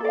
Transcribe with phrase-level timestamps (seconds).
[0.00, 0.04] Et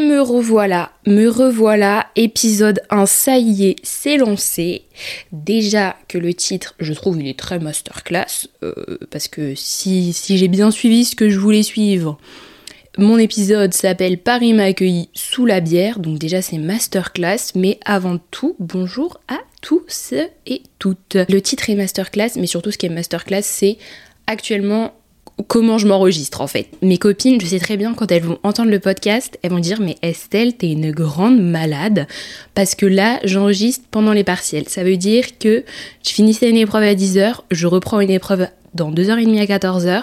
[0.00, 4.82] me revoilà, me revoilà, épisode 1, ça y est, c'est lancé.
[5.32, 8.74] Déjà que le titre, je trouve, il est très masterclass, euh,
[9.10, 12.18] parce que si, si j'ai bien suivi ce que je voulais suivre,
[13.00, 18.18] mon épisode s'appelle Paris m'a accueilli sous la bière, donc déjà c'est masterclass, mais avant
[18.30, 20.12] tout, bonjour à tous
[20.46, 21.16] et toutes.
[21.28, 23.78] Le titre est masterclass, mais surtout ce qui est masterclass, c'est
[24.26, 24.92] actuellement
[25.46, 26.68] comment je m'enregistre en fait.
[26.82, 29.80] Mes copines, je sais très bien quand elles vont entendre le podcast, elles vont dire
[29.80, 32.06] mais Estelle, t'es une grande malade
[32.54, 34.68] parce que là, j'enregistre pendant les partiels.
[34.68, 35.64] Ça veut dire que
[36.06, 40.02] je finissais une épreuve à 10h, je reprends une épreuve dans 2h30 à 14h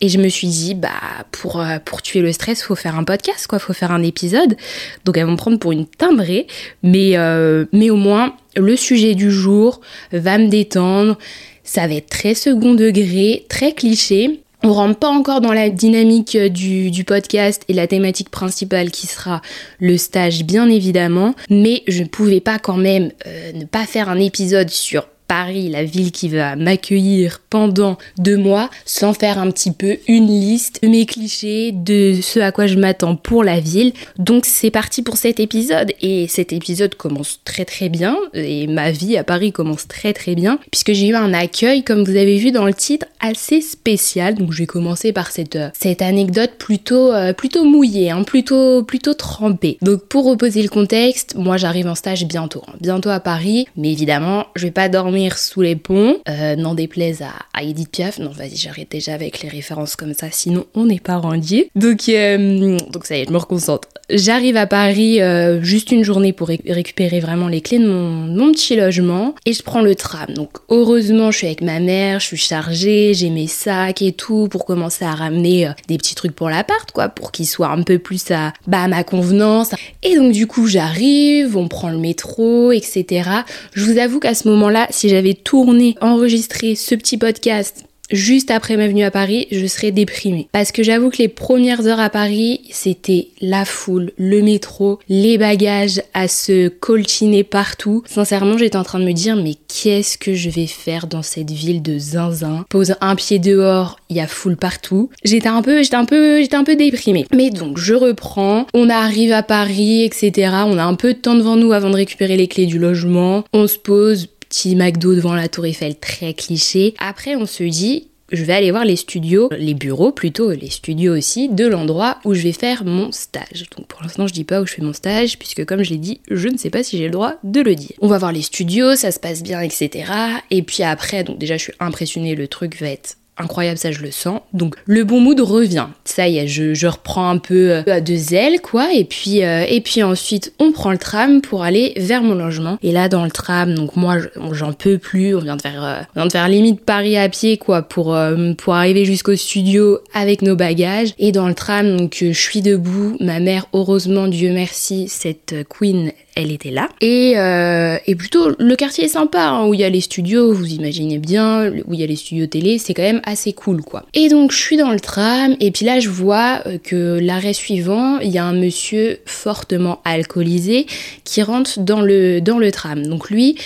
[0.00, 0.90] et je me suis dit bah
[1.30, 4.56] pour euh, pour tuer le stress, faut faire un podcast quoi, faut faire un épisode.
[5.04, 6.46] Donc elles vont me prendre pour une timbrée,
[6.82, 9.80] mais euh, mais au moins le sujet du jour
[10.12, 11.18] va me détendre.
[11.62, 16.36] Ça va être très second degré, très cliché, on rentre pas encore dans la dynamique
[16.36, 19.42] euh, du, podcast et la thématique principale qui sera
[19.78, 24.08] le stage bien évidemment, mais je ne pouvais pas quand même euh, ne pas faire
[24.08, 29.50] un épisode sur Paris, la ville qui va m'accueillir pendant deux mois, sans faire un
[29.50, 33.58] petit peu une liste de mes clichés, de ce à quoi je m'attends pour la
[33.58, 33.92] ville.
[34.16, 38.92] Donc c'est parti pour cet épisode et cet épisode commence très très bien et ma
[38.92, 42.38] vie à Paris commence très très bien puisque j'ai eu un accueil comme vous avez
[42.38, 44.36] vu dans le titre assez spécial.
[44.36, 49.14] Donc je vais commencer par cette, cette anecdote plutôt euh, plutôt mouillée, hein, plutôt plutôt
[49.14, 49.78] trempée.
[49.82, 53.90] Donc pour reposer le contexte, moi j'arrive en stage bientôt, hein, bientôt à Paris, mais
[53.90, 58.18] évidemment je vais pas dormir sous les ponts, euh, n'en déplaise à, Edith Piaf.
[58.18, 61.64] Non, vas-y, j'arrête déjà avec les références comme ça, sinon on n'est pas rendu.
[61.74, 63.88] Donc, euh, donc ça y est, je me reconcentre.
[64.10, 68.76] J'arrive à Paris euh, juste une journée pour récupérer vraiment les clés de mon, petit
[68.76, 70.32] logement et je prends le tram.
[70.34, 74.48] Donc heureusement, je suis avec ma mère, je suis chargée, j'ai mes sacs et tout
[74.48, 77.98] pour commencer à ramener des petits trucs pour l'appart, quoi, pour qu'il soit un peu
[77.98, 79.70] plus à, bah, à ma convenance.
[80.02, 83.30] Et donc du coup, j'arrive, on prend le métro, etc.
[83.72, 88.76] Je vous avoue qu'à ce moment-là, si j'avais tourné, enregistré ce petit podcast juste après
[88.76, 90.48] ma venue à Paris, je serais déprimée.
[90.52, 95.38] Parce que j'avoue que les premières heures à Paris, c'était la foule, le métro, les
[95.38, 98.02] bagages à se coltiner partout.
[98.06, 101.50] Sincèrement, j'étais en train de me dire, mais qu'est-ce que je vais faire dans cette
[101.50, 102.64] ville de zinzin?
[102.68, 105.10] Pose un pied dehors, il y a foule partout.
[105.24, 107.26] J'étais un peu, j'étais un peu, j'étais un peu déprimée.
[107.34, 108.66] Mais donc, je reprends.
[108.74, 110.32] On arrive à Paris, etc.
[110.66, 113.44] On a un peu de temps devant nous avant de récupérer les clés du logement.
[113.52, 116.94] On se pose, petit McDo devant la Tour Eiffel, très cliché.
[116.98, 121.16] Après, on se dit, je vais aller voir les studios, les bureaux plutôt, les studios
[121.16, 123.64] aussi, de l'endroit où je vais faire mon stage.
[123.76, 125.98] Donc pour l'instant, je dis pas où je fais mon stage, puisque comme je l'ai
[125.98, 127.96] dit, je ne sais pas si j'ai le droit de le dire.
[128.00, 130.12] On va voir les studios, ça se passe bien, etc.
[130.52, 134.00] Et puis après, donc déjà, je suis impressionnée, le truc va être incroyable, ça je
[134.00, 134.40] le sens.
[134.52, 135.86] Donc le bon mood revient.
[136.04, 138.92] Ça y est, je, reprends un peu euh, à deux ailes, quoi.
[138.92, 142.78] Et puis, euh, et puis ensuite, on prend le tram pour aller vers mon logement.
[142.82, 144.16] Et là, dans le tram, donc moi,
[144.52, 145.34] j'en peux plus.
[145.34, 148.16] On vient de faire, euh, on vient de faire limite Paris à pied, quoi, pour,
[148.58, 151.14] pour arriver jusqu'au studio avec nos bagages.
[151.18, 153.16] Et dans le tram, donc je suis debout.
[153.20, 156.88] Ma mère, heureusement, Dieu merci, cette queen, elle était là.
[157.00, 160.52] Et, euh, et plutôt, le quartier est sympa, hein, où il y a les studios,
[160.52, 163.82] vous imaginez bien, où il y a les studios télé, c'est quand même assez cool,
[163.82, 164.04] quoi.
[164.14, 167.52] Et donc, je suis dans le tram, et puis là, je vois euh, que l'arrêt
[167.52, 170.86] suivant, il y a un monsieur fortement alcoolisé
[171.24, 173.06] qui rentre dans le, dans le tram.
[173.06, 173.56] Donc lui,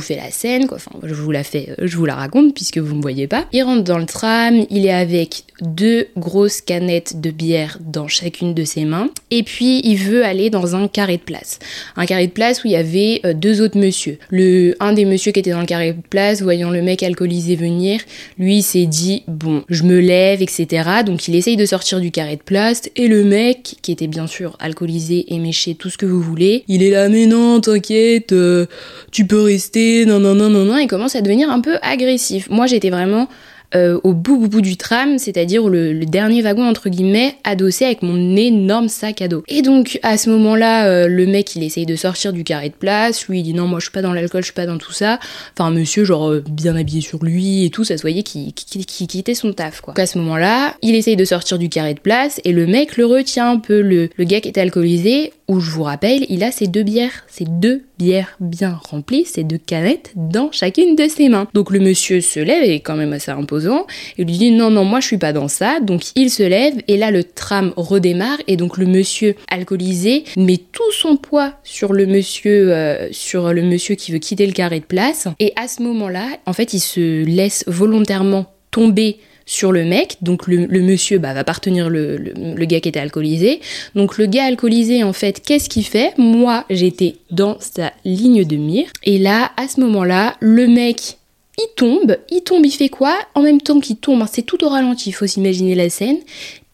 [0.00, 0.76] je vous la scène, quoi.
[0.76, 3.46] Enfin, je vous la fais, euh, je vous la raconte puisque vous me voyez pas.
[3.52, 8.54] Il rentre dans le tram, il est avec deux grosses canettes de bière dans chacune
[8.54, 11.58] de ses mains, et puis il veut aller dans un carré de place.
[11.96, 14.18] Un carré de place où il y avait euh, deux autres monsieur.
[14.30, 17.56] Le, un des monsieur qui était dans le carré de place, voyant le mec alcoolisé
[17.56, 18.00] venir,
[18.38, 20.90] lui s'est dit bon, je me lève, etc.
[21.06, 24.26] Donc il essaye de sortir du carré de place, et le mec, qui était bien
[24.26, 28.66] sûr alcoolisé, éméché, tout ce que vous voulez, il est là, mais non, t'inquiète, euh,
[29.10, 32.48] tu peux rester non, non, non, non, non, il commence à devenir un peu agressif.
[32.50, 33.28] Moi, j'étais vraiment
[33.74, 38.88] euh, au bout, du tram, c'est-à-dire le, dernier wagon, entre guillemets, adossé avec mon énorme
[38.88, 39.42] sac à dos.
[39.48, 42.74] Et donc, à ce moment-là, euh, le mec, il essaye de sortir du carré de
[42.74, 44.78] place, lui, il dit non, moi, je suis pas dans l'alcool, je suis pas dans
[44.78, 45.18] tout ça.
[45.58, 49.34] Enfin, monsieur, genre, euh, bien habillé sur lui et tout, ça se voyait qu'il quittait
[49.34, 49.92] son taf, quoi.
[49.92, 52.96] Donc, à ce moment-là, il essaye de sortir du carré de place, et le mec
[52.96, 56.42] le retient un peu, le, le gars qui est alcoolisé, où je vous rappelle, il
[56.42, 61.06] a ses deux bières, ses deux bières bien remplies, ses deux canettes dans chacune de
[61.08, 61.48] ses mains.
[61.54, 63.86] Donc le monsieur se lève, et quand même assez imposant,
[64.16, 65.80] et lui dit non, non, moi je suis pas dans ça.
[65.80, 70.58] Donc il se lève, et là le tram redémarre, et donc le monsieur alcoolisé met
[70.58, 74.80] tout son poids sur le monsieur, euh, sur le monsieur qui veut quitter le carré
[74.80, 75.28] de place.
[75.40, 80.46] Et à ce moment-là, en fait, il se laisse volontairement tomber sur le mec, donc
[80.46, 83.60] le, monsieur bah, va partenir le, le, gars qui était alcoolisé.
[83.94, 86.16] Donc le gars alcoolisé, en fait, qu'est-ce qu'il fait?
[86.16, 88.88] Moi, j'étais dans sa ligne de mire.
[89.02, 91.18] Et là, à ce moment-là, le mec,
[91.58, 92.16] il tombe.
[92.30, 93.16] Il tombe, il fait quoi?
[93.34, 96.18] En même temps qu'il tombe, hein, c'est tout au ralenti, il faut s'imaginer la scène.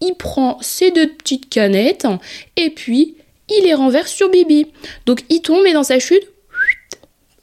[0.00, 2.06] Il prend ses deux petites canettes
[2.56, 3.16] et puis
[3.50, 4.68] il les renverse sur Bibi.
[5.06, 6.22] Donc il tombe et dans sa chute,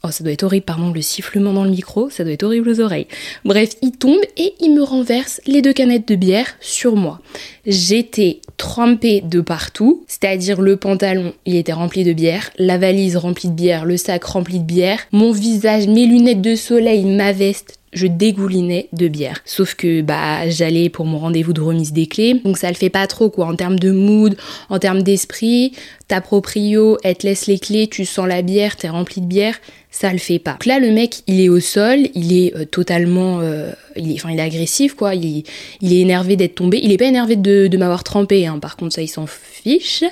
[0.04, 2.68] Oh, ça doit être horrible, pardon, le sifflement dans le micro, ça doit être horrible
[2.68, 3.08] aux oreilles.
[3.44, 7.20] Bref, il tombe et il me renverse les deux canettes de bière sur moi.
[7.66, 13.48] J'étais trempée de partout, c'est-à-dire le pantalon, il était rempli de bière, la valise remplie
[13.48, 17.80] de bière, le sac rempli de bière, mon visage, mes lunettes de soleil, ma veste,
[17.92, 19.40] je dégoulinais de bière.
[19.44, 22.90] Sauf que bah j'allais pour mon rendez-vous de remise des clés, donc ça le fait
[22.90, 24.36] pas trop quoi en termes de mood,
[24.68, 25.72] en termes d'esprit.
[26.06, 29.58] Ta proprio, elle te laisse les clés, tu sens la bière, t'es rempli de bière,
[29.90, 30.52] ça le fait pas.
[30.52, 34.14] Donc là le mec il est au sol, il est euh, totalement, euh, il est,
[34.14, 35.44] enfin il est agressif quoi, il,
[35.80, 36.80] il est énervé d'être tombé.
[36.82, 38.58] Il est pas énervé de, de m'avoir trempé, hein.
[38.58, 40.04] par contre ça il s'en fiche.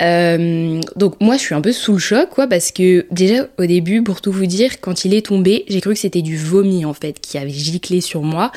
[0.00, 3.66] Euh, donc moi je suis un peu sous le choc quoi parce que déjà au
[3.66, 6.86] début pour tout vous dire quand il est tombé j'ai cru que c'était du vomi
[6.86, 8.50] en fait qui avait giclé sur moi.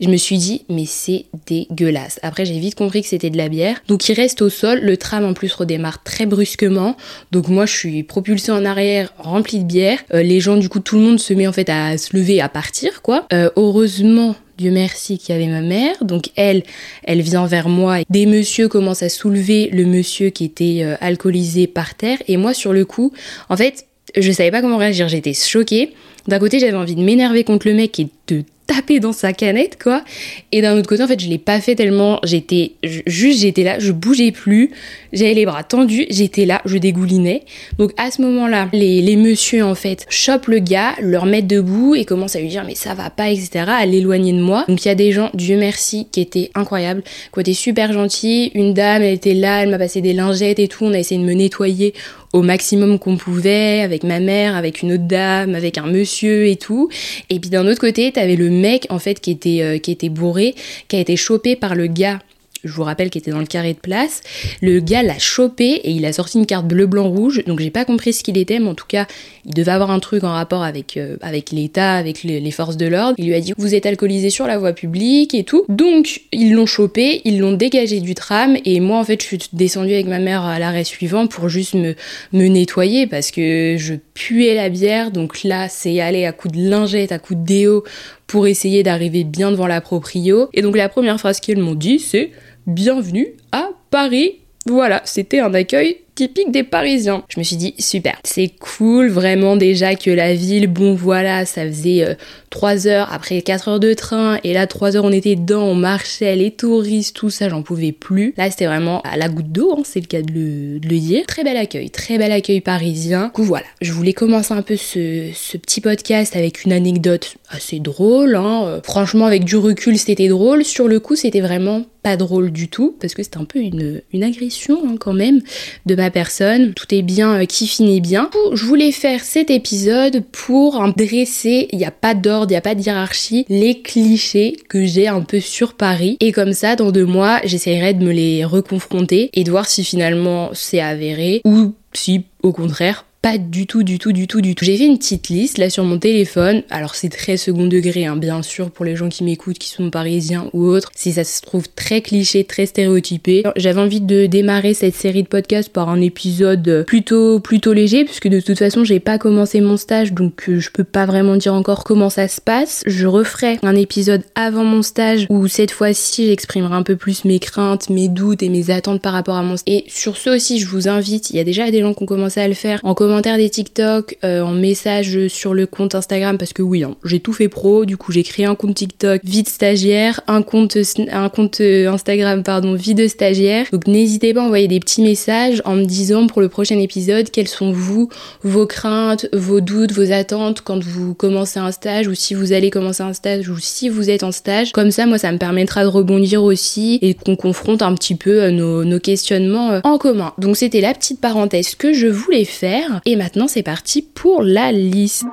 [0.00, 2.20] Je me suis dit mais c'est dégueulasse.
[2.22, 3.82] Après j'ai vite compris que c'était de la bière.
[3.88, 6.96] Donc il reste au sol, le tram en plus redémarre très brusquement.
[7.32, 9.98] Donc moi je suis propulsée en arrière remplie de bière.
[10.12, 12.40] Euh, les gens du coup tout le monde se met en fait à se lever
[12.40, 13.26] à partir quoi.
[13.32, 16.04] Euh, heureusement Dieu merci qu'il y avait ma mère.
[16.04, 16.64] Donc elle,
[17.04, 18.00] elle vient vers moi.
[18.10, 22.18] Des messieurs commencent à soulever le monsieur qui était euh, alcoolisé par terre.
[22.28, 23.10] Et moi, sur le coup,
[23.48, 23.86] en fait,
[24.18, 25.08] je savais pas comment réagir.
[25.08, 25.94] J'étais choquée.
[26.28, 29.82] D'un côté, j'avais envie de m'énerver contre le mec et de taper dans sa canette,
[29.82, 30.04] quoi.
[30.52, 32.20] Et d'un autre côté, en fait, je l'ai pas fait tellement.
[32.22, 34.70] J'étais juste, j'étais là, je bougeais plus,
[35.12, 37.42] j'avais les bras tendus, j'étais là, je dégoulinais.
[37.78, 41.96] Donc à ce moment-là, les, les messieurs, en fait, chopent le gars, le remettent debout
[41.96, 44.64] et commencent à lui dire mais ça va pas, etc., à l'éloigner de moi.
[44.68, 47.02] Donc il y a des gens, Dieu merci, qui étaient incroyables,
[47.34, 48.52] qui étaient super gentils.
[48.54, 51.20] Une dame, elle était là, elle m'a passé des lingettes et tout, on a essayé
[51.20, 51.92] de me nettoyer
[52.32, 56.56] au maximum qu'on pouvait, avec ma mère, avec une autre dame, avec un monsieur et
[56.56, 56.88] tout.
[57.28, 60.08] Et puis d'un autre côté, t'avais le mec en fait qui était, euh, qui était
[60.08, 60.54] bourré,
[60.88, 62.20] qui a été chopé par le gars
[62.64, 64.22] je vous rappelle qu'il était dans le carré de place.
[64.60, 67.42] Le gars l'a chopé et il a sorti une carte bleu, blanc, rouge.
[67.46, 69.06] Donc j'ai pas compris ce qu'il était, mais en tout cas,
[69.46, 72.86] il devait avoir un truc en rapport avec, euh, avec l'État, avec les, forces de
[72.86, 73.14] l'ordre.
[73.18, 75.64] Il lui a dit Vous êtes alcoolisé sur la voie publique et tout.
[75.68, 78.56] Donc ils l'ont chopé, ils l'ont dégagé du tram.
[78.64, 81.74] Et moi, en fait, je suis descendue avec ma mère à l'arrêt suivant pour juste
[81.74, 81.94] me,
[82.32, 85.10] me nettoyer parce que je puais la bière.
[85.10, 87.84] Donc là, c'est aller à coup de lingette, à coup de déo
[88.26, 90.48] pour essayer d'arriver bien devant la proprio.
[90.52, 92.30] Et donc la première phrase qu'ils m'ont dit, c'est
[92.66, 94.40] bienvenue à Paris.
[94.66, 97.22] Voilà, c'était un accueil typique des Parisiens.
[97.30, 101.64] Je me suis dit, super, c'est cool vraiment déjà que la ville, bon voilà, ça
[101.64, 102.14] faisait
[102.50, 105.62] 3 euh, heures après 4 heures de train, et là 3 heures on était dedans,
[105.62, 108.34] on marchait, les touristes, tout ça, j'en pouvais plus.
[108.36, 111.24] Là c'était vraiment à la goutte d'eau, hein, c'est le cas de le, dire.
[111.26, 113.26] Très bel accueil, très bel accueil parisien.
[113.26, 117.78] Du coup voilà, je voulais commencer un peu ce, petit podcast avec une anecdote assez
[117.80, 118.36] drôle.
[118.36, 118.64] Hein.
[118.66, 122.68] Euh, franchement avec du recul c'était drôle, sur le coup c'était vraiment pas drôle du
[122.68, 125.40] tout, parce que c'était un peu une, une agression hein, quand même
[125.86, 126.74] de ma personne.
[126.74, 128.30] Tout est bien euh, qui finit bien.
[128.52, 132.62] Je voulais faire cet épisode pour dresser, il n'y a pas d'ordre, il n'y a
[132.62, 136.16] pas de hiérarchie, les clichés que j'ai un peu sur Paris.
[136.20, 139.84] Et comme ça, dans deux mois, j'essayerai de me les reconfronter et de voir si
[139.84, 144.54] finalement c'est avéré ou si au contraire pas du tout, du tout, du tout, du
[144.54, 144.64] tout.
[144.64, 146.62] J'ai fait une petite liste là sur mon téléphone.
[146.70, 149.90] Alors c'est très second degré, hein, bien sûr, pour les gens qui m'écoutent, qui sont
[149.90, 150.90] parisiens ou autres.
[150.94, 153.42] Si ça se trouve très cliché, très stéréotypé.
[153.56, 158.28] J'avais envie de démarrer cette série de podcasts par un épisode plutôt, plutôt léger, puisque
[158.28, 161.52] de toute façon j'ai pas commencé mon stage, donc euh, je peux pas vraiment dire
[161.52, 162.82] encore comment ça se passe.
[162.86, 167.38] Je referai un épisode avant mon stage où cette fois-ci j'exprimerai un peu plus mes
[167.38, 169.74] craintes, mes doutes et mes attentes par rapport à mon stage.
[169.74, 171.30] Et sur ce aussi, je vous invite.
[171.30, 173.50] Il y a déjà des gens qui ont commencé à le faire en commentaires des
[173.50, 177.48] TikTok, euh, en message sur le compte Instagram, parce que oui, hein, j'ai tout fait
[177.48, 180.78] pro, du coup j'ai créé un compte TikTok vide stagiaire, un compte,
[181.10, 183.66] un compte euh, Instagram, pardon, vide stagiaire.
[183.72, 187.30] Donc n'hésitez pas à envoyer des petits messages en me disant pour le prochain épisode
[187.30, 188.10] quels sont vous,
[188.44, 192.70] vos craintes, vos doutes, vos attentes quand vous commencez un stage ou si vous allez
[192.70, 194.70] commencer un stage ou si vous êtes en stage.
[194.70, 198.40] Comme ça, moi, ça me permettra de rebondir aussi et qu'on confronte un petit peu
[198.44, 200.32] euh, nos, nos questionnements en commun.
[200.38, 202.99] Donc c'était la petite parenthèse que je voulais faire.
[203.06, 205.24] Et maintenant, c'est parti pour la liste.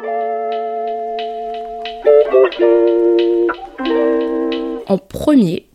[4.88, 5.68] En premier,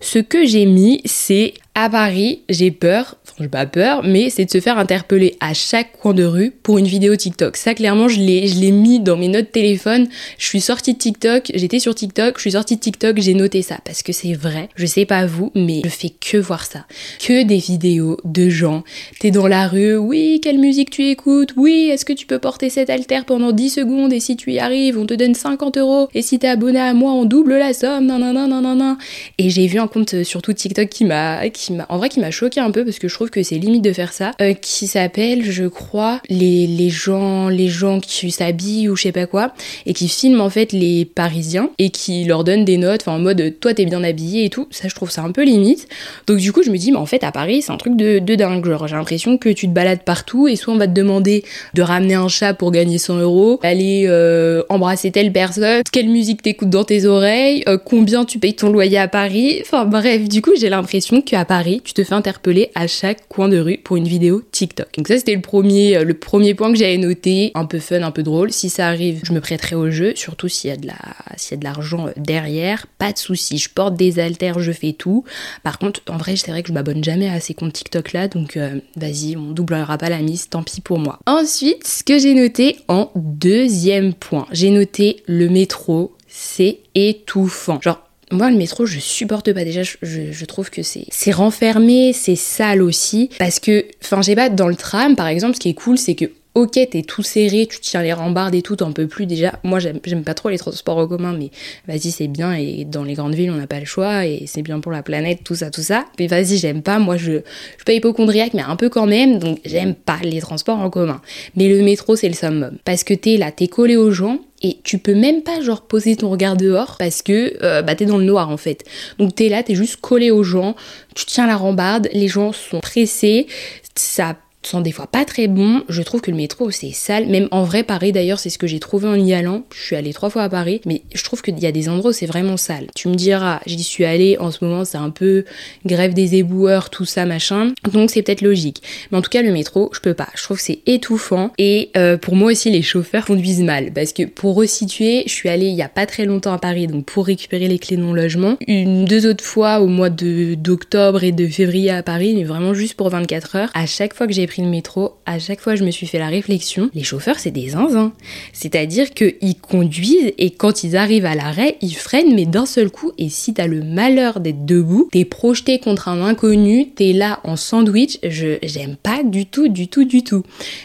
[0.00, 4.44] ce que j'ai mis, c'est à Paris, j'ai peur, enfin j'ai pas peur, mais c'est
[4.44, 7.56] de se faire interpeller à chaque coin de rue pour une vidéo TikTok.
[7.56, 10.08] Ça clairement je l'ai, je l'ai mis dans mes notes téléphone.
[10.38, 13.62] Je suis sortie de TikTok, j'étais sur TikTok, je suis sortie de TikTok, j'ai noté
[13.62, 14.68] ça parce que c'est vrai.
[14.74, 16.84] Je sais pas vous, mais je fais que voir ça.
[17.20, 18.82] Que des vidéos de gens.
[19.20, 22.70] T'es dans la rue, oui, quelle musique tu écoutes, oui, est-ce que tu peux porter
[22.70, 24.12] cet alter pendant 10 secondes?
[24.12, 26.92] Et si tu y arrives, on te donne 50 euros et si t'es abonné à
[26.92, 28.96] moi, on double la somme, non, non, non, non, non.
[29.38, 31.46] Et j'ai vu un compte surtout TikTok qui m'a,
[31.88, 33.92] en vrai qui m'a choqué un peu parce que je trouve que c'est limite de
[33.92, 38.96] faire ça, euh, qui s'appelle, je crois, les, les gens, les gens qui s'habillent ou
[38.96, 39.52] je sais pas quoi,
[39.86, 43.54] et qui filment en fait les Parisiens et qui leur donnent des notes, en mode
[43.60, 44.66] toi t'es bien habillé et tout.
[44.70, 45.88] Ça je trouve ça un peu limite.
[46.26, 48.18] Donc du coup je me dis mais en fait à Paris c'est un truc de,
[48.18, 48.64] de dingue.
[48.64, 51.44] Genre j'ai l'impression que tu te balades partout et soit on va te demander
[51.74, 56.42] de ramener un chat pour gagner 100 euros, aller euh, embrasser telle personne, quelle musique
[56.42, 59.60] t'écoutes dans tes oreilles, euh, combien tu payes ton loyer à Paris.
[59.62, 63.48] Enfin bref, du coup j'ai l'impression qu'à Paris tu te fais interpeller à chaque coin
[63.48, 64.88] de rue pour une vidéo TikTok.
[64.96, 68.02] Donc ça c'était le premier, euh, le premier point que j'avais noté, un peu fun,
[68.02, 68.52] un peu drôle.
[68.52, 70.88] Si ça arrive, je me prêterai au jeu, surtout s'il y a de
[71.36, 73.58] s'il y a de l'argent euh, derrière, pas de souci.
[73.58, 75.24] Je porte des haltères, je fais tout.
[75.62, 78.28] Par contre, en vrai, c'est vrai que je m'abonne jamais à ces comptes TikTok là,
[78.28, 81.18] donc euh, vas-y, on doublera pas la mise, tant pis pour moi.
[81.26, 87.80] Ensuite, ce que j'ai noté en deuxième point, j'ai noté le métro, c'est étouffant.
[87.80, 89.64] Genre moi, le métro, je supporte pas.
[89.64, 93.30] Déjà, je, trouve que c'est c'est renfermé, c'est sale aussi.
[93.38, 96.14] Parce que, enfin, j'ai pas, dans le tram, par exemple, ce qui est cool, c'est
[96.14, 96.26] que
[96.58, 99.58] ok, t'es tout serré, tu tiens les rambardes et tout, t'en peux plus déjà.
[99.64, 101.50] Moi, j'aime pas trop les transports en commun, mais
[101.86, 102.52] vas-y, c'est bien.
[102.54, 105.02] Et dans les grandes villes, on n'a pas le choix et c'est bien pour la
[105.02, 106.04] planète, tout ça, tout ça.
[106.18, 106.98] Mais vas-y, j'aime pas.
[106.98, 109.38] Moi, je, je suis pas hypochondriaque, mais un peu quand même.
[109.38, 111.20] Donc, j'aime pas les transports en commun.
[111.56, 112.78] Mais le métro, c'est le summum.
[112.84, 116.16] Parce que t'es là, t'es collé aux gens et tu peux même pas genre poser
[116.16, 118.84] ton regard dehors parce que euh, bah t'es dans le noir en fait.
[119.18, 120.74] Donc t'es là, t'es juste collé aux gens,
[121.14, 123.46] tu tiens la rambarde, les gens sont pressés,
[123.94, 125.82] ça sont des fois pas très bons.
[125.88, 127.26] Je trouve que le métro c'est sale.
[127.26, 129.64] Même en vrai, Paris d'ailleurs, c'est ce que j'ai trouvé en y allant.
[129.74, 132.10] Je suis allée trois fois à Paris, mais je trouve qu'il y a des endroits
[132.10, 132.88] où c'est vraiment sale.
[132.94, 135.44] Tu me diras, j'y suis allée, en ce moment c'est un peu
[135.86, 137.72] grève des éboueurs, tout ça, machin.
[137.92, 138.82] Donc c'est peut-être logique.
[139.10, 140.28] Mais en tout cas, le métro, je peux pas.
[140.34, 141.52] Je trouve c'est étouffant.
[141.58, 143.92] Et euh, pour moi aussi, les chauffeurs conduisent mal.
[143.92, 146.86] Parce que pour resituer, je suis allée il y a pas très longtemps à Paris,
[146.86, 148.56] donc pour récupérer les clés non logement.
[148.66, 152.94] Une, deux autres fois au mois d'octobre et de février à Paris, mais vraiment juste
[152.94, 153.70] pour 24 heures.
[153.74, 156.18] À chaque fois que j'ai pris le métro, à chaque fois je me suis fait
[156.18, 158.12] la réflexion, les chauffeurs c'est des zinzins.
[158.52, 163.12] C'est-à-dire qu'ils conduisent et quand ils arrivent à l'arrêt, ils freinent mais d'un seul coup
[163.18, 167.56] et si t'as le malheur d'être debout, t'es projeté contre un inconnu, t'es là en
[167.56, 170.42] sandwich, je j'aime pas du tout, du tout, du tout.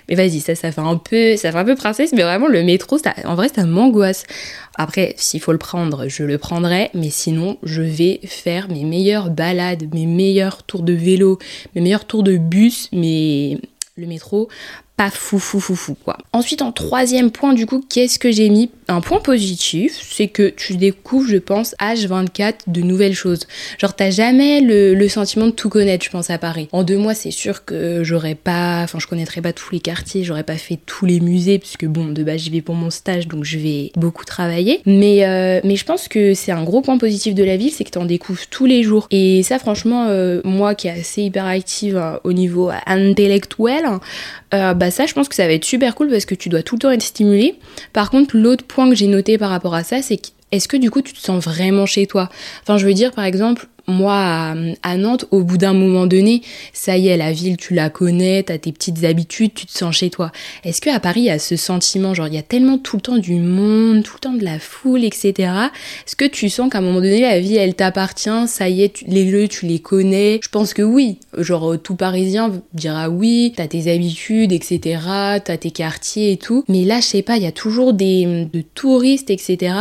[0.08, 2.64] Mais vas-y, ça ça fait un peu, ça fait un peu princesse, mais vraiment le
[2.64, 4.26] métro, ça, en vrai ça m'angoisse.
[4.76, 9.30] Après, s'il faut le prendre, je le prendrai, mais sinon, je vais faire mes meilleures
[9.30, 11.38] balades, mes meilleurs tours de vélo,
[11.76, 13.60] mes meilleurs tours de bus, mais
[13.96, 14.50] le métro,
[14.96, 16.18] pas fou fou fou fou quoi.
[16.34, 18.70] Ensuite en troisième point du coup qu'est-ce que j'ai mis?
[18.88, 23.48] Un point positif c'est que tu découvres je pense H24 de nouvelles choses.
[23.80, 26.70] Genre t'as jamais le, sentiment de tout connaître je pense à Paris.
[26.72, 30.24] En deux mois c'est sûr que j'aurais pas, enfin je connaîtrais pas tous les quartiers,
[30.24, 33.28] j'aurais pas fait tous les musées puisque bon de base j'y vais pour mon stage
[33.28, 34.82] donc je vais beaucoup travailler.
[34.86, 37.84] Mais, euh, mais je pense que c'est un gros point positif de la ville c'est
[37.84, 39.08] que t'en découvres tous les jours.
[39.10, 43.86] Et ça franchement euh, moi qui est assez hyperactive hein, au niveau intellectuel
[44.54, 46.64] euh, bah ça je pense que ça va être super cool parce que tu dois
[46.64, 47.60] tout le temps être stimulé.
[47.92, 50.20] Par contre l'autre point que j'ai noté par rapport à ça c'est
[50.52, 52.30] est-ce que du coup tu te sens vraiment chez toi?
[52.62, 56.98] Enfin je veux dire par exemple moi, à, Nantes, au bout d'un moment donné, ça
[56.98, 60.10] y est, la ville, tu la connais, t'as tes petites habitudes, tu te sens chez
[60.10, 60.32] toi.
[60.64, 62.98] Est-ce que à Paris, il y a ce sentiment, genre, il y a tellement tout
[62.98, 65.34] le temps du monde, tout le temps de la foule, etc.
[66.06, 69.02] Est-ce que tu sens qu'à un moment donné, la vie, elle t'appartient, ça y est,
[69.08, 70.40] les lieux, tu les connais?
[70.42, 71.18] Je pense que oui.
[71.38, 75.00] Genre, tout Parisien dira oui, t'as tes habitudes, etc.
[75.44, 76.64] T'as tes quartiers et tout.
[76.70, 79.74] Mais là, je sais pas, il y a toujours des de touristes, etc.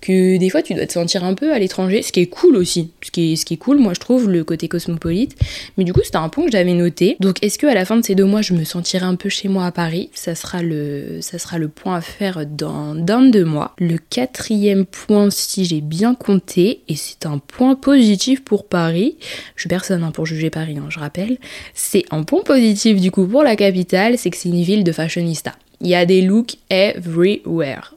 [0.00, 2.56] Que des fois, tu dois te sentir un peu à l'étranger, ce qui est cool
[2.56, 5.36] aussi, ce qui est ce qui est cool, moi je trouve, le côté cosmopolite.
[5.76, 7.16] Mais du coup, c'était un point que j'avais noté.
[7.20, 9.28] Donc, est-ce que à la fin de ces deux mois, je me sentirai un peu
[9.28, 10.10] chez moi à Paris?
[10.14, 13.74] Ça sera le, ça sera le point à faire dans, dans deux mois.
[13.78, 19.16] Le quatrième point, si j'ai bien compté, et c'est un point positif pour Paris,
[19.56, 21.38] je suis personne hein, pour juger Paris, hein, je rappelle,
[21.74, 24.92] c'est un point positif du coup pour la capitale, c'est que c'est une ville de
[24.92, 25.54] fashionista.
[25.80, 27.94] Il y a des looks everywhere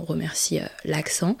[0.00, 1.36] on remercie euh, l'accent.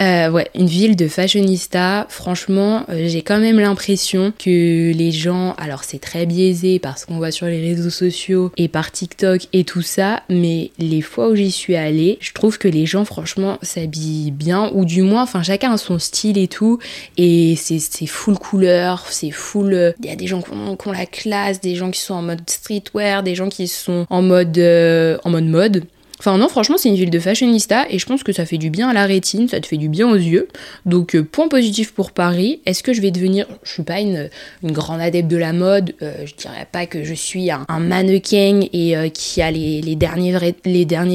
[0.00, 2.06] Euh, ouais, une ville de fashionista.
[2.08, 7.16] Franchement, euh, j'ai quand même l'impression que les gens, alors c'est très biaisé parce qu'on
[7.16, 11.34] voit sur les réseaux sociaux et par TikTok et tout ça, mais les fois où
[11.34, 15.42] j'y suis allée, je trouve que les gens, franchement, s'habillent bien, ou du moins, enfin,
[15.42, 16.78] chacun a son style et tout,
[17.16, 19.94] et c'est full couleur, c'est full.
[20.00, 22.48] Il y a des gens qui ont, la classe, des gens qui sont en mode
[22.48, 25.84] streetwear, des gens qui sont en mode en mode mode.
[26.20, 28.68] Enfin non, franchement, c'est une ville de fashionista et je pense que ça fait du
[28.68, 30.48] bien à la rétine, ça te fait du bien aux yeux.
[30.84, 32.60] Donc euh, point positif pour Paris.
[32.66, 34.28] Est-ce que je vais devenir, je suis pas une,
[34.62, 38.98] grande adepte de la mode, euh, je dirais pas que je suis un, mannequin et
[38.98, 40.36] euh, qui a les, derniers,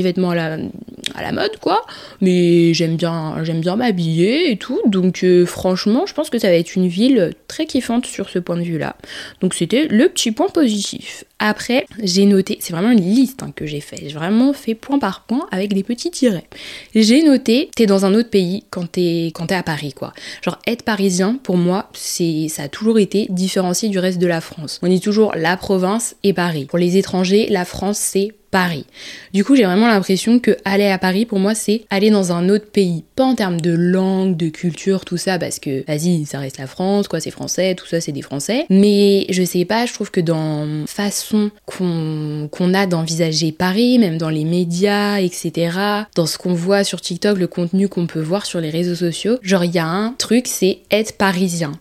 [0.01, 1.85] vêtements à la, mode quoi,
[2.19, 4.81] mais j'aime bien, m'habiller et tout.
[4.87, 8.57] Donc franchement, je pense que ça va être une ville très kiffante sur ce point
[8.57, 8.95] de vue-là.
[9.41, 11.25] Donc c'était le petit point positif.
[11.37, 13.97] Après, j'ai noté, c'est vraiment une liste hein, que j'ai fait.
[14.01, 16.47] J'ai vraiment fait point par point avec des petits tirets.
[16.93, 20.13] J'ai noté, t'es dans un autre pays quand t'es quand es à Paris, quoi.
[20.43, 24.41] Genre être parisien, pour moi, c'est ça a toujours été différencié du reste de la
[24.41, 24.79] France.
[24.81, 26.65] On dit toujours la province et Paris.
[26.65, 28.85] Pour les étrangers, la France c'est Paris.
[29.33, 32.47] Du coup, j'ai vraiment l'impression que aller à Paris, pour moi, c'est aller dans un
[32.47, 33.03] autre pays.
[33.17, 36.65] Pas en termes de langue, de culture, tout ça, parce que, vas-y, ça reste la
[36.65, 38.65] France, quoi, c'est français, tout ça, c'est des Français.
[38.69, 44.29] Mais je sais pas, je trouve que dans façon qu'on a d'envisager Paris, même dans
[44.29, 45.77] les médias, etc.,
[46.15, 49.37] dans ce qu'on voit sur TikTok, le contenu qu'on peut voir sur les réseaux sociaux,
[49.41, 51.73] genre, il y a un truc, c'est être parisien.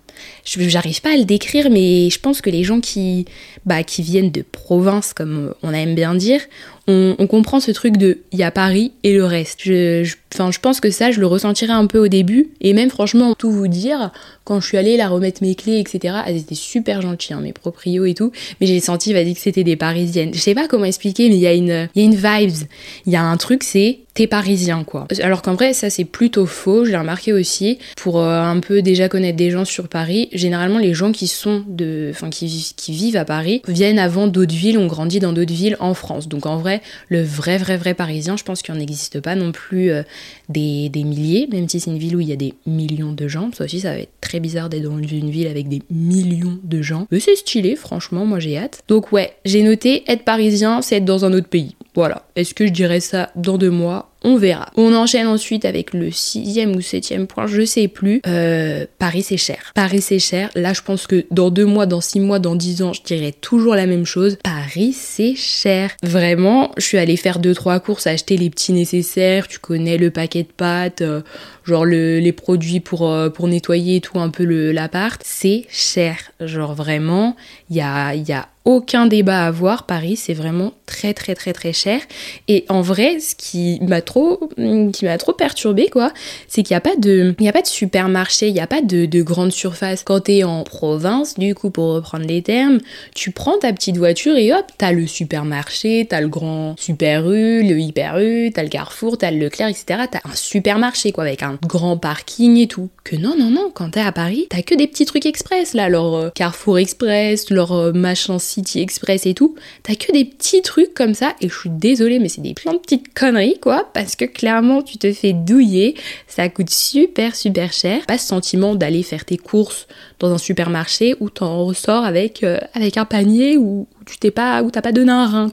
[0.44, 3.24] J'arrive pas à le décrire, mais je pense que les gens qui,
[3.66, 6.40] bah, qui viennent de province, comme on aime bien dire,
[6.86, 9.60] on, comprend ce truc de il y a Paris et le reste.
[9.62, 13.34] Je, je, pense que ça, je le ressentirais un peu au début, et même franchement,
[13.34, 14.12] tout vous dire,
[14.44, 17.52] quand je suis allée la remettre mes clés, etc., elles étaient super gentilles, hein, mes
[17.52, 20.34] proprios et tout, mais j'ai senti, vas-y, que c'était des parisiennes.
[20.34, 22.66] Je sais pas comment expliquer, mais il y, a une, y a une vibes,
[23.06, 25.06] il y a un truc, c'est t'es parisien quoi.
[25.20, 28.80] Alors qu'en vrai ça c'est plutôt faux, je l'ai remarqué aussi pour euh, un peu
[28.80, 30.28] déjà connaître des gens sur Paris.
[30.32, 34.54] Généralement les gens qui sont de enfin qui, qui vivent à Paris viennent avant d'autres
[34.54, 36.28] villes, ont grandi dans d'autres villes en France.
[36.28, 36.73] Donc en vrai,
[37.08, 40.02] le vrai vrai vrai parisien, je pense qu'il n'existe pas non plus euh,
[40.48, 43.28] des, des, milliers, même si c'est une ville où il y a des millions de
[43.28, 43.50] gens.
[43.52, 46.82] Ça aussi ça va être très bizarre d'être dans une ville avec des millions de
[46.82, 47.06] gens.
[47.10, 48.82] Mais c'est stylé, franchement, moi j'ai hâte.
[48.88, 51.76] Donc ouais, j'ai noté être parisien, c'est être dans un autre pays.
[51.94, 52.26] Voilà.
[52.36, 54.70] Est-ce que je dirais ça dans deux mois on verra.
[54.76, 58.22] On enchaîne ensuite avec le sixième ou septième point, je sais plus.
[58.26, 59.72] Euh, Paris c'est cher.
[59.74, 60.48] Paris c'est cher.
[60.54, 63.32] Là je pense que dans deux mois, dans six mois, dans dix ans, je dirais
[63.38, 64.38] toujours la même chose.
[64.42, 65.90] Paris c'est cher.
[66.02, 69.46] Vraiment, je suis allée faire deux trois courses, acheter les petits nécessaires.
[69.46, 71.20] Tu connais le paquet de pâtes, euh,
[71.64, 75.20] genre les produits pour euh, pour nettoyer tout un peu l'appart.
[75.22, 76.16] C'est cher.
[76.40, 77.36] Genre vraiment,
[77.68, 79.84] il y a il y a aucun débat à avoir.
[79.86, 82.00] Paris, c'est vraiment très très très très cher.
[82.48, 84.48] Et en vrai, ce qui m'a trop,
[84.92, 86.12] qui m'a trop perturbé, quoi,
[86.48, 88.80] c'est qu'il n'y a pas de, il a pas de supermarché, il n'y a pas
[88.80, 90.02] de, de grande surface.
[90.02, 92.78] Quand t'es en province, du coup, pour reprendre les termes,
[93.14, 97.62] tu prends ta petite voiture et hop, t'as le supermarché, t'as le grand Super U,
[97.62, 100.04] le Hyper U, t'as le Carrefour, t'as le Leclerc, etc.
[100.10, 102.88] T'as un supermarché, quoi, avec un grand parking et tout.
[103.04, 105.88] Que non, non, non, quand t'es à Paris, t'as que des petits trucs express, là,
[105.88, 109.54] leur euh, Carrefour Express, leur euh, machin City Express et tout.
[109.82, 112.72] T'as que des petits trucs comme ça, et je suis désolée, mais c'est des plein
[112.72, 115.94] de petites conneries, quoi, parce que clairement, tu te fais douiller,
[116.26, 118.04] ça coûte super, super cher.
[118.06, 119.86] Pas ce sentiment d'aller faire tes courses
[120.18, 124.62] dans un supermarché où t'en ressors avec, euh, avec un panier ou tu t'es pas,
[124.62, 125.52] où t'as pas donné un rein.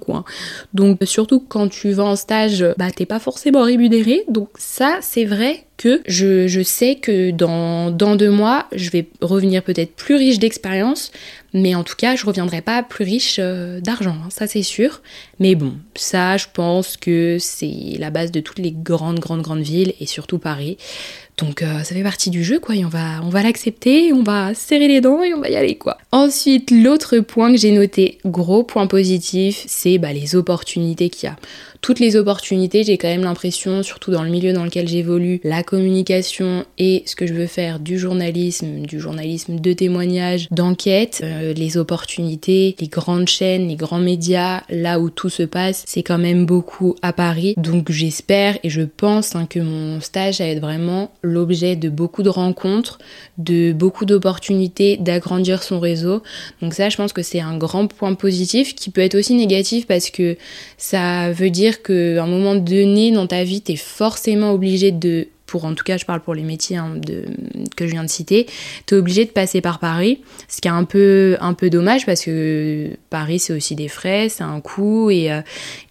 [0.74, 4.24] Donc, surtout quand tu vas en stage, bah, t'es pas forcément rémunéré.
[4.28, 9.08] Donc, ça, c'est vrai que je, je sais que dans, dans deux mois, je vais
[9.20, 11.12] revenir peut-être plus riche d'expérience,
[11.54, 15.02] mais en tout cas, je reviendrai pas plus riche euh, d'argent, hein, ça c'est sûr.
[15.40, 19.64] Mais bon, ça, je pense que c'est la base de toutes les grandes, grandes, grandes
[19.64, 20.78] villes et surtout Paris.
[21.42, 24.22] Donc euh, ça fait partie du jeu, quoi, et on va, on va l'accepter, on
[24.22, 25.98] va serrer les dents et on va y aller, quoi.
[26.12, 31.32] Ensuite, l'autre point que j'ai noté, gros point positif, c'est bah, les opportunités qu'il y
[31.32, 31.36] a.
[31.82, 35.64] toutes les opportunités, j'ai quand même l'impression, surtout dans le milieu dans lequel j'évolue, la
[35.64, 41.54] communication et ce que je veux faire du journalisme, du journalisme de témoignage, d'enquête, euh,
[41.54, 46.20] les opportunités, les grandes chaînes, les grands médias, là où tout se passe, c'est quand
[46.20, 47.56] même beaucoup à Paris.
[47.58, 52.22] Donc j'espère et je pense hein, que mon stage va être vraiment l'objet de beaucoup
[52.22, 53.00] de rencontres,
[53.40, 56.22] de beaucoup d'opportunités, d'agrandir son réseau.
[56.62, 59.88] Donc ça, je pense que c'est un grand point positif qui peut être aussi négatif
[59.88, 60.38] parce que
[60.78, 65.28] ça veut dire qu'à un moment donné dans ta vie, tu es forcément obligé de
[65.52, 66.96] pour en tout cas je parle pour les métiers hein,
[67.76, 68.48] que je viens de citer,
[68.86, 72.06] tu es obligé de passer par Paris, ce qui est un peu, un peu dommage
[72.06, 75.42] parce que Paris c'est aussi des frais, c'est un coût et, euh,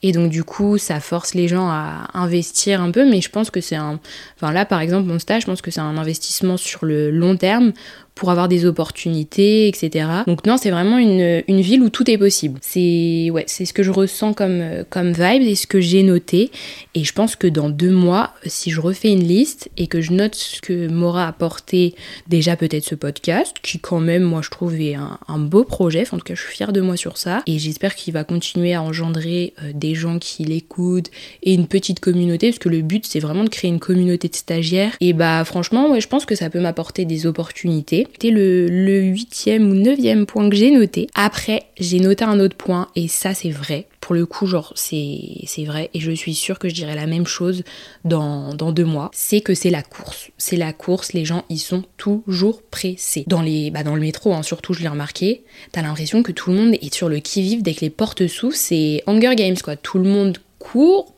[0.03, 3.09] et donc du coup ça force les gens à investir un peu.
[3.09, 4.01] Mais je pense que c'est un...
[4.37, 7.37] Enfin là par exemple mon stage je pense que c'est un investissement sur le long
[7.37, 7.75] terme
[8.21, 10.07] pour avoir des opportunités, etc.
[10.27, 12.59] Donc non, c'est vraiment une, une, ville où tout est possible.
[12.61, 16.51] C'est ouais, c'est ce que je ressens comme, comme vibe et ce que j'ai noté.
[16.95, 20.13] Et je pense que dans deux mois, si je refais une liste et que je
[20.13, 21.95] note ce que m'aura apporté
[22.29, 26.19] déjà peut-être ce podcast, qui quand même, moi je trouve est un, beau projet, en
[26.19, 28.83] tout cas je suis fière de moi sur ça, et j'espère qu'il va continuer à
[28.83, 31.11] engendrer euh, des gens qui l'écoutent
[31.43, 34.35] et une petite communauté, parce que le but c'est vraiment de créer une communauté de
[34.35, 34.95] stagiaires.
[35.01, 38.07] Et bah franchement, ouais, je pense que ça peut m'apporter des opportunités.
[38.13, 41.07] C'était le huitième ou neuvième point que j'ai noté.
[41.15, 43.87] Après, j'ai noté un autre point, et ça c'est vrai.
[44.01, 47.27] Pour le coup, genre, c'est vrai, et je suis sûre que je dirais la même
[47.27, 47.63] chose
[48.05, 49.11] dans, dans deux mois.
[49.13, 50.31] C'est que c'est la course.
[50.39, 53.25] C'est la course, les gens, ils sont toujours pressés.
[53.27, 56.51] Dans, les, bah dans le métro, hein, surtout, je l'ai remarqué, t'as l'impression que tout
[56.51, 58.57] le monde est sur le qui-vive dès que les portes s'ouvrent.
[58.57, 59.77] C'est Hunger Games, quoi.
[59.77, 61.15] Tout le monde court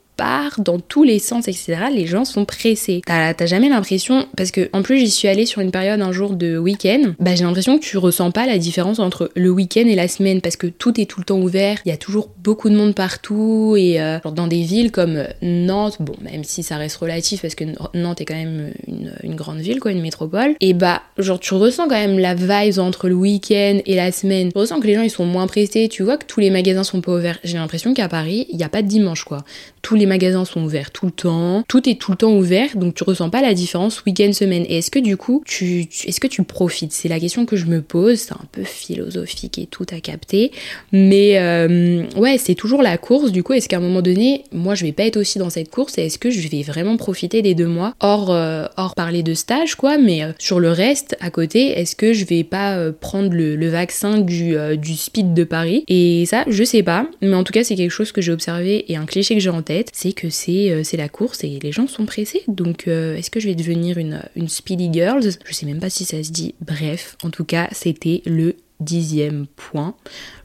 [0.59, 1.77] dans tous les sens, etc.
[1.93, 3.03] Les gens sont pressés.
[3.07, 6.35] T'as jamais l'impression, parce que en plus j'y suis allée sur une période un jour
[6.35, 9.95] de week-end, bah j'ai l'impression que tu ressens pas la différence entre le week-end et
[9.95, 12.71] la semaine, parce que tout est tout le temps ouvert, il y a toujours beaucoup
[12.71, 16.97] de monde partout, et euh, dans des villes comme Nantes, bon même si ça reste
[16.97, 20.73] relatif, parce que Nantes est quand même une, une grande ville, quoi, une métropole, et
[20.73, 24.53] bah genre tu ressens quand même la vibe entre le week-end et la semaine.
[24.53, 26.85] Tu ressens que les gens ils sont moins pressés, tu vois que tous les magasins
[26.85, 27.39] sont pas ouverts.
[27.43, 29.45] J'ai l'impression qu'à Paris, il n'y a pas de dimanche quoi.
[29.81, 32.95] Tous les magasins sont ouverts tout le temps, tout est tout le temps ouvert, donc
[32.95, 34.65] tu ressens pas la différence week-end semaine.
[34.69, 36.93] Et est-ce que du coup, tu, est-ce que tu profites?
[36.93, 38.19] C'est la question que je me pose.
[38.19, 40.53] C'est un peu philosophique et tout à capter,
[40.93, 43.33] mais euh, ouais, c'est toujours la course.
[43.33, 45.71] Du coup, est-ce qu'à un moment donné, moi, je vais pas être aussi dans cette
[45.71, 47.95] course et est-ce que je vais vraiment profiter des deux mois?
[48.01, 52.13] Hors, euh, parler de stage, quoi, mais euh, sur le reste, à côté, est-ce que
[52.13, 55.85] je vais pas prendre le, le vaccin du, du speed de Paris?
[55.89, 58.91] Et ça, je sais pas, mais en tout cas, c'est quelque chose que j'ai observé
[58.91, 61.71] et un cliché que j'ai en tête, c'est que euh, c'est la course et les
[61.71, 62.43] gens sont pressés.
[62.49, 65.39] Donc euh, est-ce que je vais devenir une, une Speedy Girls?
[65.45, 66.55] Je sais même pas si ça se dit.
[66.61, 69.95] Bref, en tout cas, c'était le dixième point.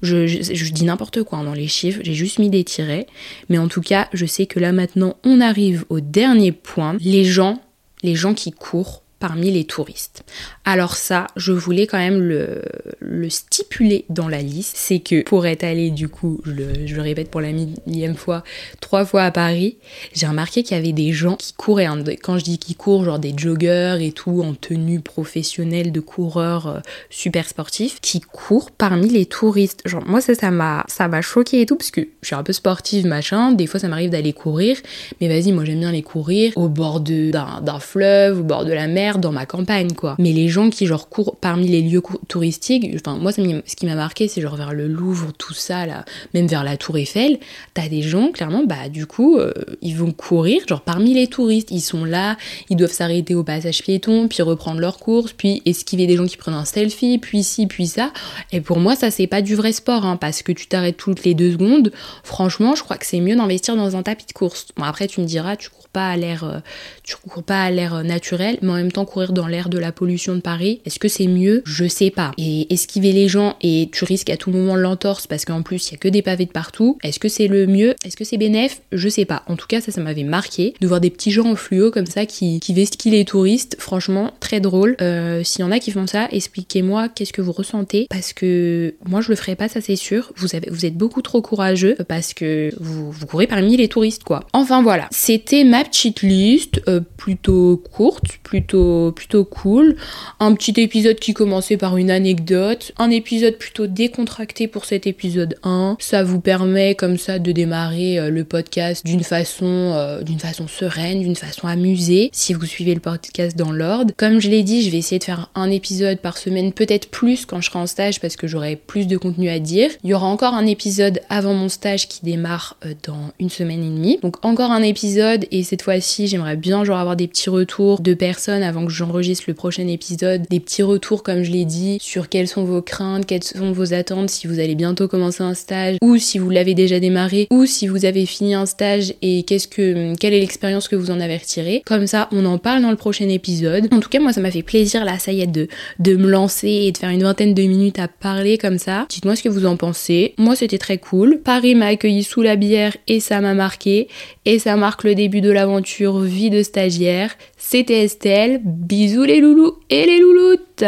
[0.01, 3.07] Je, je, dis n'importe quoi hein, dans les chiffres, j'ai juste mis des tirets.
[3.49, 6.97] Mais en tout cas, je sais que là maintenant, on arrive au dernier point.
[6.99, 7.61] Les gens,
[8.03, 10.23] les gens qui courent parmi les touristes.
[10.65, 12.61] Alors ça, je voulais quand même le,
[12.99, 14.75] le stipuler dans la liste.
[14.75, 18.43] C'est que pour être allé du coup, je le, répète pour la millième fois,
[18.81, 19.77] trois fois à Paris,
[20.13, 21.85] j'ai remarqué qu'il y avait des gens qui couraient.
[21.85, 25.99] Hein, quand je dis qui courent, genre des joggers et tout, en tenue professionnelle de
[25.99, 29.81] coureurs euh, super sportifs, qui courent parmi les touristes.
[29.85, 33.07] Genre moi ça, m'a ça choqué et tout, parce que je suis un peu sportive,
[33.07, 33.51] machin.
[33.51, 34.77] Des fois ça m'arrive d'aller courir,
[35.21, 38.87] mais vas-y, moi j'aime bien aller courir au bord d'un fleuve, au bord de la
[38.87, 40.15] mer dans ma campagne, quoi.
[40.19, 43.95] Mais les gens qui, genre, courent parmi les lieux touristiques, enfin, moi, ce qui m'a
[43.95, 47.39] marqué, c'est genre vers le Louvre, tout ça, là, même vers la Tour Eiffel,
[47.73, 51.71] t'as des gens, clairement, bah, du coup, euh, ils vont courir, genre, parmi les touristes.
[51.71, 52.37] Ils sont là,
[52.69, 56.37] ils doivent s'arrêter au passage piéton, puis reprendre leur course, puis esquiver des gens qui
[56.37, 58.11] prennent un selfie, puis ci, puis ça.
[58.51, 61.23] Et pour moi, ça, c'est pas du vrai sport, hein, parce que tu t'arrêtes toutes
[61.23, 61.91] les deux secondes.
[62.23, 64.67] Franchement, je crois que c'est mieux d'investir dans un tapis de course.
[64.75, 66.59] Bon, après, tu me diras, tu cours pas à l'air, euh,
[67.03, 69.91] tu cours pas à l'air naturel, mais en même temps, courir dans l'air de la
[69.91, 71.61] pollution de Paris, est-ce que c'est mieux?
[71.65, 72.31] Je sais pas.
[72.37, 75.93] Et esquiver les gens et tu risques à tout moment l'entorse parce qu'en plus il
[75.93, 77.95] y a que des pavés de partout, est-ce que c'est le mieux?
[78.05, 79.43] Est-ce que c'est bénéf Je sais pas.
[79.47, 82.05] En tout cas, ça, ça m'avait marqué de voir des petits gens en fluo comme
[82.05, 82.73] ça qui, qui
[83.09, 83.75] les touristes.
[83.79, 84.95] Franchement, très drôle.
[85.01, 88.95] Euh, S'il y en a qui font ça, expliquez-moi qu'est-ce que vous ressentez parce que
[89.05, 90.31] moi je le ferai pas, ça c'est sûr.
[90.35, 94.23] Vous, avez, vous êtes beaucoup trop courageux parce que vous, vous courez parmi les touristes
[94.23, 94.41] quoi.
[94.53, 99.95] Enfin voilà, c'était ma petite liste euh, plutôt courte, plutôt plutôt, cool.
[100.39, 102.91] Un petit épisode qui commençait par une anecdote.
[102.97, 105.97] Un épisode plutôt décontracté pour cet épisode 1.
[105.99, 110.67] Ça vous permet comme ça de démarrer euh, le podcast d'une façon, euh, d'une façon
[110.67, 114.13] sereine, d'une façon amusée, si vous suivez le podcast dans l'ordre.
[114.17, 117.45] Comme je l'ai dit, je vais essayer de faire un épisode par semaine, peut-être plus
[117.45, 119.89] quand je serai en stage parce que j'aurai plus de contenu à dire.
[120.03, 123.83] Il y aura encore un épisode avant mon stage qui démarre euh, dans une semaine
[123.83, 124.19] et demie.
[124.21, 128.13] Donc encore un épisode et cette fois-ci, j'aimerais bien genre avoir des petits retours de
[128.13, 132.29] personnes avant que j'enregistre le prochain épisode, des petits retours comme je l'ai dit sur
[132.29, 135.97] quelles sont vos craintes, quelles sont vos attentes si vous allez bientôt commencer un stage
[136.03, 139.67] ou si vous l'avez déjà démarré ou si vous avez fini un stage et qu'est-ce
[139.67, 141.81] que quelle est l'expérience que vous en avez retirée.
[141.87, 143.87] Comme ça, on en parle dans le prochain épisode.
[143.91, 146.29] En tout cas, moi ça m'a fait plaisir là, ça y est de de me
[146.29, 149.07] lancer et de faire une vingtaine de minutes à parler comme ça.
[149.09, 150.35] Dites-moi ce que vous en pensez.
[150.37, 151.39] Moi, c'était très cool.
[151.43, 154.07] Paris m'a accueilli sous la bière et ça m'a marqué
[154.45, 157.35] et ça marque le début de l'aventure vie de stagiaire.
[157.69, 158.61] C'était Estelle.
[158.63, 160.85] Bisous les loulous et les louloutes.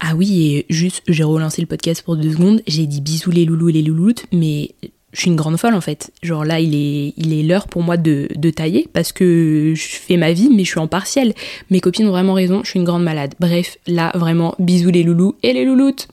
[0.00, 2.62] Ah oui, et juste, j'ai relancé le podcast pour deux secondes.
[2.66, 4.70] J'ai dit bisous les loulous et les louloutes, mais
[5.12, 6.10] je suis une grande folle en fait.
[6.22, 9.96] Genre là, il est il est l'heure pour moi de, de, tailler parce que je
[9.96, 11.34] fais ma vie, mais je suis en partiel.
[11.68, 13.34] Mes copines ont vraiment raison, je suis une grande malade.
[13.38, 16.08] Bref, là, vraiment, bisous les loulous et les louloutes.